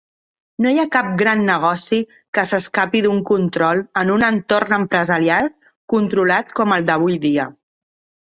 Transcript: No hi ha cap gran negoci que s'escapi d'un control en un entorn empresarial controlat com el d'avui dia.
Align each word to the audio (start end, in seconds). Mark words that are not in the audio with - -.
No 0.65 0.69
hi 0.75 0.79
ha 0.83 0.85
cap 0.93 1.09
gran 1.17 1.43
negoci 1.49 1.97
que 2.37 2.45
s'escapi 2.51 3.01
d'un 3.07 3.19
control 3.31 3.83
en 4.03 4.11
un 4.15 4.25
entorn 4.29 4.75
empresarial 4.79 5.49
controlat 5.95 6.51
com 6.61 6.77
el 6.79 6.89
d'avui 6.91 7.19
dia. 7.27 7.47